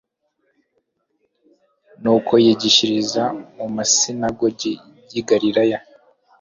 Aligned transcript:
nuko 2.01 2.33
yigishiriza 2.43 3.23
mu 3.57 3.65
masinagogi 3.75 4.73
y 5.11 5.15
i 5.21 5.21
galilaya 5.29 5.79